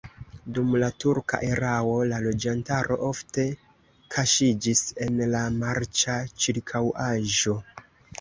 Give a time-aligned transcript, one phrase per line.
[0.57, 3.45] Dum la turka erao la loĝantaro ofte
[4.15, 7.55] kaŝiĝis en la marĉa ĉirkaŭaĵo.